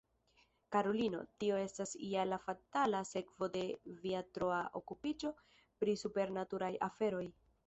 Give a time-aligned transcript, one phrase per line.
[0.75, 3.61] karulino, tio estas ja la fatala sekvo de
[4.07, 5.35] via troa okupiĝo
[5.85, 7.25] pri supernaturaj aferoj.